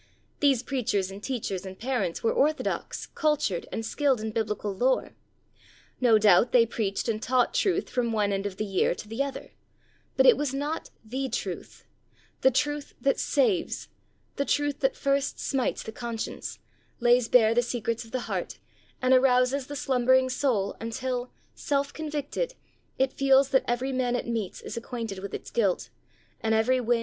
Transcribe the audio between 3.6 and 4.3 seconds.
and skilled